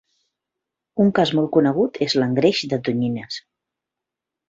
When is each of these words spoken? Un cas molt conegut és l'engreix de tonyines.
Un 1.03 1.11
cas 1.19 1.35
molt 1.41 1.53
conegut 1.59 2.01
és 2.07 2.17
l'engreix 2.19 2.65
de 2.75 2.83
tonyines. 2.91 3.43